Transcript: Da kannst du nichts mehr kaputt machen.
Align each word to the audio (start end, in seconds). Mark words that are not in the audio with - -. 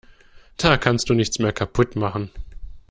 Da 0.57 0.77
kannst 0.77 1.11
du 1.11 1.13
nichts 1.13 1.37
mehr 1.37 1.53
kaputt 1.53 1.95
machen. 1.95 2.31